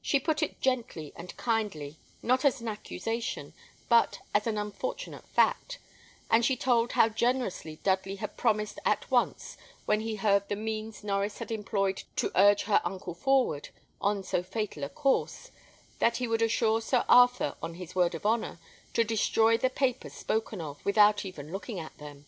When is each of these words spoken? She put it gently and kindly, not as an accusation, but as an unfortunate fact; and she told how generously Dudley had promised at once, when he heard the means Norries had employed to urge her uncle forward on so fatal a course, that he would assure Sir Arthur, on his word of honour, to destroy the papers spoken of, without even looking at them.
She 0.00 0.20
put 0.20 0.40
it 0.40 0.60
gently 0.60 1.12
and 1.16 1.36
kindly, 1.36 1.98
not 2.22 2.44
as 2.44 2.60
an 2.60 2.68
accusation, 2.68 3.54
but 3.88 4.20
as 4.32 4.46
an 4.46 4.56
unfortunate 4.56 5.26
fact; 5.26 5.80
and 6.30 6.44
she 6.44 6.56
told 6.56 6.92
how 6.92 7.08
generously 7.08 7.80
Dudley 7.82 8.14
had 8.14 8.36
promised 8.36 8.78
at 8.84 9.10
once, 9.10 9.56
when 9.84 9.98
he 10.02 10.14
heard 10.14 10.48
the 10.48 10.54
means 10.54 11.02
Norries 11.02 11.38
had 11.38 11.50
employed 11.50 12.04
to 12.14 12.30
urge 12.36 12.62
her 12.70 12.80
uncle 12.84 13.14
forward 13.14 13.70
on 14.00 14.22
so 14.22 14.44
fatal 14.44 14.84
a 14.84 14.88
course, 14.88 15.50
that 15.98 16.18
he 16.18 16.28
would 16.28 16.42
assure 16.42 16.80
Sir 16.80 17.04
Arthur, 17.08 17.56
on 17.60 17.74
his 17.74 17.96
word 17.96 18.14
of 18.14 18.24
honour, 18.24 18.60
to 18.92 19.02
destroy 19.02 19.58
the 19.58 19.70
papers 19.70 20.12
spoken 20.12 20.60
of, 20.60 20.84
without 20.84 21.24
even 21.24 21.50
looking 21.50 21.80
at 21.80 21.98
them. 21.98 22.26